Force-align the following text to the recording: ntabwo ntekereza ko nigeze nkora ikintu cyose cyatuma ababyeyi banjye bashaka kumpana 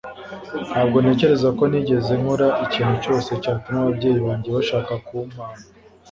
ntabwo 0.69 0.97
ntekereza 1.03 1.49
ko 1.57 1.63
nigeze 1.71 2.11
nkora 2.21 2.47
ikintu 2.65 2.95
cyose 3.03 3.29
cyatuma 3.43 3.77
ababyeyi 3.81 4.19
banjye 4.25 4.49
bashaka 4.57 4.93
kumpana 5.05 5.61